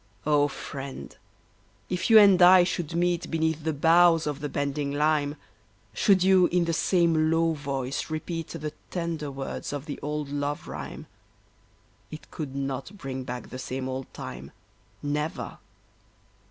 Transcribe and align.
Oh, 0.25 0.47
friend, 0.47 1.15
if 1.87 2.09
you 2.09 2.17
and 2.17 2.41
I 2.41 2.63
should 2.63 2.95
meet 2.95 3.29
Beneath 3.29 3.63
the 3.63 3.71
boughs 3.71 4.25
of 4.25 4.39
the 4.39 4.49
bending 4.49 4.91
lime, 4.91 5.35
Should 5.93 6.23
you 6.23 6.47
in 6.47 6.65
the 6.65 6.73
same 6.73 7.29
low 7.29 7.53
voice 7.53 8.09
repeat 8.09 8.47
The 8.47 8.73
tender 8.89 9.29
words 9.29 9.71
of 9.71 9.85
the 9.85 9.99
old 10.01 10.29
love 10.29 10.67
rhyme, 10.67 11.05
It 12.09 12.31
could 12.31 12.55
not 12.55 12.97
bring 12.97 13.25
back 13.25 13.49
the 13.51 13.59
same 13.59 13.87
old 13.87 14.11
time, 14.11 14.51
Never. 15.03 15.59